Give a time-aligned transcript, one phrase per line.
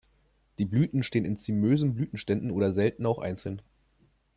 [0.57, 3.61] Die Blüten stehen in zymösen Blütenständen oder selten auch einzeln.